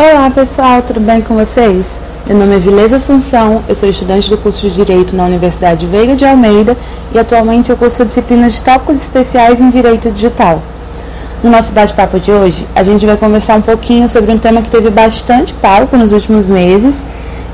[0.00, 1.84] Olá pessoal, tudo bem com vocês?
[2.24, 6.14] Meu nome é Vilesa Assunção, eu sou estudante do curso de Direito na Universidade Veiga
[6.14, 6.76] de Almeida
[7.12, 10.62] e atualmente eu curso disciplinas de tópicos especiais em Direito Digital.
[11.42, 14.70] No nosso bate-papo de hoje, a gente vai conversar um pouquinho sobre um tema que
[14.70, 16.94] teve bastante palco nos últimos meses,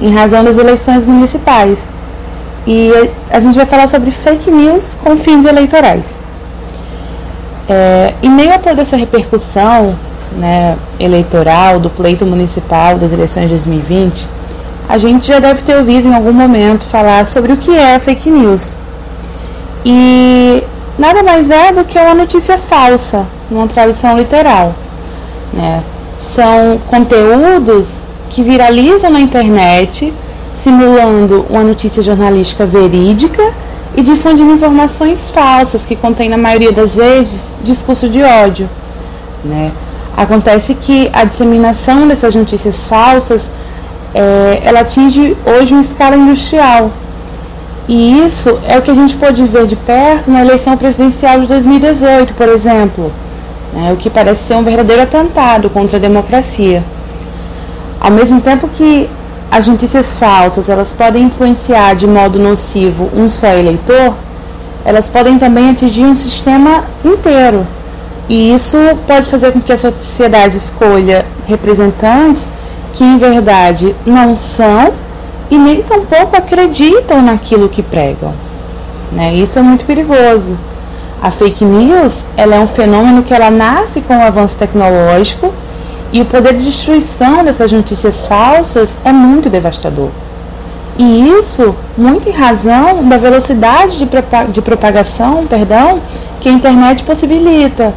[0.00, 1.78] em razão das eleições municipais.
[2.66, 2.90] E
[3.30, 6.16] a gente vai falar sobre fake news com fins eleitorais.
[7.68, 9.96] É, em meio a toda essa repercussão
[10.36, 14.26] né, eleitoral do pleito municipal das eleições de 2020,
[14.88, 18.30] a gente já deve ter ouvido em algum momento falar sobre o que é fake
[18.30, 18.74] news.
[19.84, 20.62] E
[20.98, 24.74] nada mais é do que uma notícia falsa, numa tradução literal.
[25.52, 25.82] Né?
[26.18, 30.12] São conteúdos que viralizam na internet,
[30.52, 33.42] simulando uma notícia jornalística verídica
[33.96, 38.68] e difundindo informações falsas que contêm, na maioria das vezes, discurso de ódio.
[39.44, 39.70] Né?
[40.16, 43.42] Acontece que a disseminação dessas notícias falsas
[44.14, 46.90] é, ela atinge hoje uma escala industrial.
[47.88, 51.46] E isso é o que a gente pode ver de perto na eleição presidencial de
[51.48, 53.12] 2018, por exemplo,
[53.72, 56.84] né, o que parece ser um verdadeiro atentado contra a democracia.
[58.00, 59.08] Ao mesmo tempo que
[59.50, 64.14] as notícias falsas elas podem influenciar de modo nocivo um só eleitor,
[64.84, 67.66] elas podem também atingir um sistema inteiro,
[68.28, 68.76] e isso
[69.06, 72.50] pode fazer com que a sociedade escolha representantes
[72.92, 74.92] que, em verdade, não são
[75.50, 78.32] e nem tampouco acreditam naquilo que pregam.
[79.10, 79.34] Né?
[79.34, 80.56] Isso é muito perigoso.
[81.20, 85.52] A fake news ela é um fenômeno que ela nasce com o avanço tecnológico
[86.12, 90.08] e o poder de destruição dessas notícias falsas é muito devastador.
[90.98, 94.08] E isso muito em razão da velocidade de,
[94.52, 96.00] de propagação perdão,
[96.40, 97.94] que a internet possibilita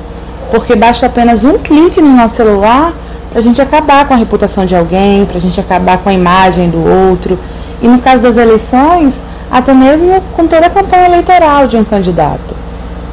[0.51, 2.94] porque basta apenas um clique no nosso celular
[3.29, 6.13] para a gente acabar com a reputação de alguém, para a gente acabar com a
[6.13, 7.38] imagem do outro.
[7.81, 12.55] E no caso das eleições, até mesmo com toda a campanha eleitoral de um candidato.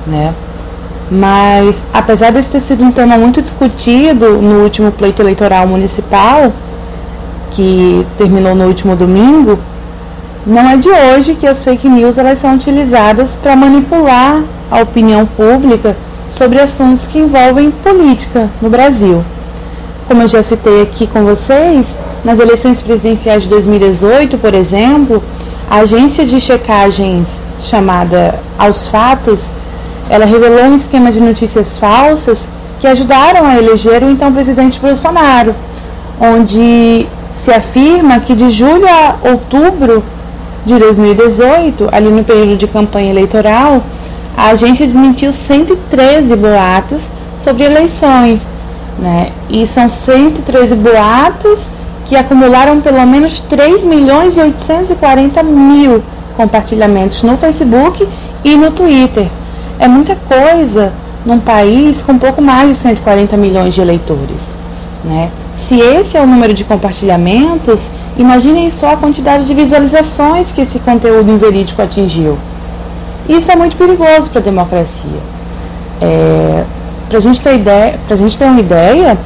[0.07, 0.33] Né?
[1.11, 6.53] Mas, apesar desse ter sido um tema muito discutido no último pleito eleitoral municipal,
[7.51, 9.59] que terminou no último domingo,
[10.47, 15.27] não é de hoje que as fake news elas são utilizadas para manipular a opinião
[15.27, 15.97] pública
[16.33, 19.23] sobre assuntos que envolvem política no Brasil.
[20.09, 25.23] Como eu já citei aqui com vocês, nas eleições presidenciais de 2018, por exemplo,
[25.71, 27.29] a agência de checagens
[27.59, 29.45] chamada Aos Fatos,
[30.09, 32.47] ela revelou um esquema de notícias falsas
[32.81, 35.55] que ajudaram a eleger o então presidente Bolsonaro,
[36.21, 37.07] onde
[37.45, 40.03] se afirma que de julho a outubro
[40.65, 43.83] de 2018, ali no período de campanha eleitoral,
[44.37, 47.03] a agência desmentiu 113 boatos
[47.39, 48.43] sobre eleições,
[48.99, 49.31] né?
[49.49, 51.69] E são 113 boatos
[52.07, 56.03] que acumularam pelo menos 3 milhões e 840 mil
[56.37, 58.09] compartilhamentos no Facebook
[58.45, 59.29] e no Twitter.
[59.79, 60.93] É muita coisa
[61.25, 64.41] num país com pouco mais de 140 milhões de eleitores,
[65.05, 65.31] né?
[65.57, 70.79] Se esse é o número de compartilhamentos, imaginem só a quantidade de visualizações que esse
[70.79, 72.37] conteúdo inverídico atingiu.
[73.29, 75.21] Isso é muito perigoso para a democracia.
[76.01, 76.65] É,
[77.09, 79.17] para a gente ter ideia, para a gente ter uma ideia,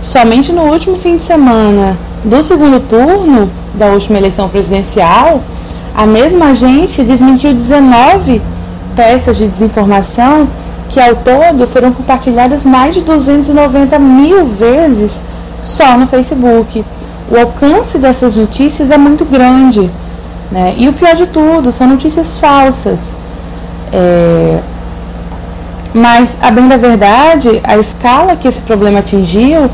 [0.00, 5.40] somente no último fim de semana do segundo turno da última eleição presidencial,
[5.94, 8.42] a mesma agência desmentiu 19
[8.94, 10.48] peças de desinformação
[10.88, 15.20] que ao todo foram compartilhadas mais de 290 mil vezes
[15.60, 16.84] só no Facebook.
[17.30, 19.90] O alcance dessas notícias é muito grande.
[20.50, 20.74] Né?
[20.76, 22.98] E o pior de tudo, são notícias falsas.
[23.92, 24.60] É,
[25.94, 29.70] mas, a bem da verdade, a escala que esse problema atingiu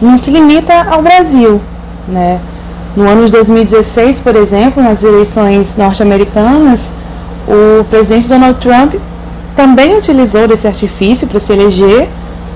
[0.00, 1.60] não se limita ao Brasil.
[2.08, 2.40] Né?
[2.96, 6.80] No ano de 2016, por exemplo, nas eleições norte-americanas,
[7.46, 8.94] o presidente Donald Trump
[9.54, 12.08] também utilizou desse artifício para se eleger,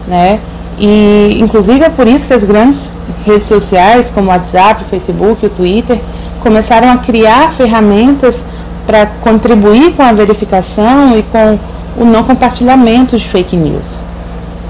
[0.06, 0.40] né?
[0.78, 2.92] E inclusive é por isso que as grandes
[3.24, 5.98] redes sociais, como o WhatsApp, o Facebook, o Twitter,
[6.40, 8.42] começaram a criar ferramentas
[8.86, 11.58] para contribuir com a verificação e com
[11.96, 14.04] o não compartilhamento de fake news.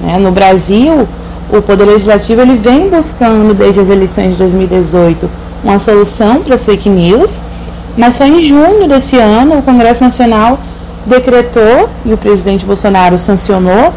[0.01, 0.19] Né?
[0.19, 1.07] No Brasil,
[1.53, 5.29] o Poder Legislativo ele vem buscando, desde as eleições de 2018,
[5.63, 7.41] uma solução para as fake news,
[7.97, 10.59] mas só em junho desse ano o Congresso Nacional
[11.05, 13.93] decretou, e o presidente Bolsonaro sancionou,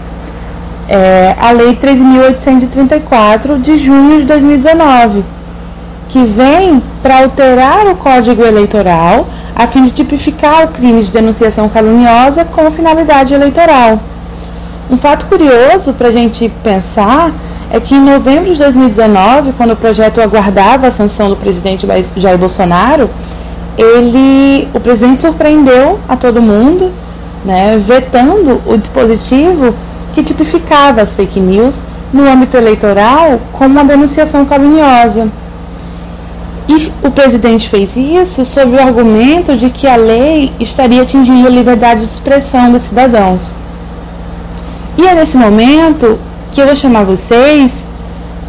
[0.88, 5.24] é, a Lei 13.834 de junho de 2019,
[6.08, 9.28] que vem para alterar o Código Eleitoral
[9.60, 14.00] a fim de tipificar o crime de denunciação caluniosa com finalidade eleitoral.
[14.90, 17.34] Um fato curioso para a gente pensar
[17.70, 21.86] é que em novembro de 2019, quando o projeto aguardava a sanção do presidente
[22.16, 23.10] Jair Bolsonaro,
[23.78, 26.94] ele, o presidente surpreendeu a todo mundo,
[27.44, 29.76] né, vetando o dispositivo
[30.14, 31.84] que tipificava as fake news
[32.14, 35.28] no âmbito eleitoral como uma denunciação caluniosa.
[36.70, 41.50] E o presidente fez isso sob o argumento de que a lei estaria atingindo a
[41.50, 43.56] liberdade de expressão dos cidadãos.
[44.96, 46.20] E é nesse momento
[46.52, 47.72] que eu vou chamar vocês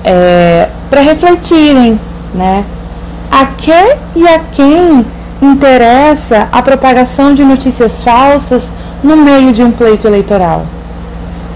[0.05, 1.99] é, para refletirem,
[2.35, 2.63] né?
[3.31, 3.73] A que
[4.15, 5.07] e a quem
[5.41, 8.65] interessa a propagação de notícias falsas
[9.03, 10.67] no meio de um pleito eleitoral?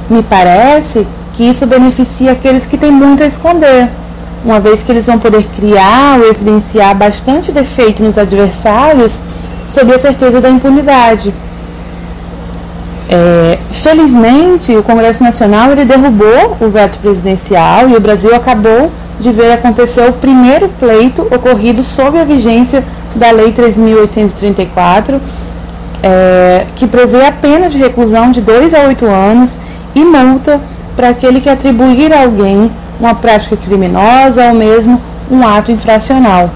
[0.09, 3.91] Me parece que isso beneficia aqueles que têm muito a esconder,
[4.45, 9.19] uma vez que eles vão poder criar ou evidenciar bastante defeito nos adversários
[9.67, 11.33] sob a certeza da impunidade.
[13.09, 19.31] É, felizmente, o Congresso Nacional ele derrubou o veto presidencial e o Brasil acabou de
[19.31, 25.21] ver acontecer o primeiro pleito ocorrido sob a vigência da Lei 3.834,
[26.03, 29.57] é, que prevê a pena de reclusão de 2 a 8 anos
[29.95, 30.61] e multa
[30.97, 32.71] para aquele que atribuir a alguém
[33.01, 35.01] uma prática criminosa ou mesmo
[35.31, 36.51] um ato infracional.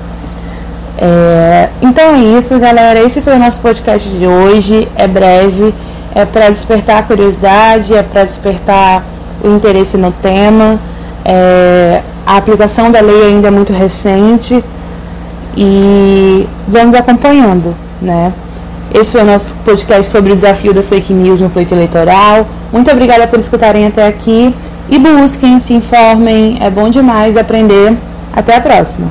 [0.96, 3.00] É, então é isso, galera.
[3.00, 4.88] Esse foi o nosso podcast de hoje.
[4.96, 5.74] É breve
[6.14, 9.04] é para despertar a curiosidade, é para despertar
[9.42, 10.78] o interesse no tema.
[11.24, 14.62] É, a aplicação da lei ainda é muito recente
[15.56, 18.32] e vamos acompanhando, né?
[18.94, 22.46] Esse foi o nosso podcast sobre o desafio das fake news no pleito eleitoral.
[22.72, 24.54] Muito obrigada por escutarem até aqui.
[24.88, 27.96] E busquem, se informem, é bom demais aprender.
[28.32, 29.10] Até a próxima!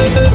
[0.00, 0.29] Thank you.